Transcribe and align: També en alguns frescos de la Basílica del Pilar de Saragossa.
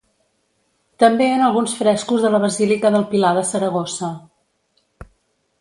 També 1.03 1.27
en 1.33 1.43
alguns 1.49 1.75
frescos 1.83 2.25
de 2.25 2.33
la 2.37 2.41
Basílica 2.47 2.93
del 2.97 3.07
Pilar 3.15 3.37
de 3.41 3.47
Saragossa. 3.53 4.13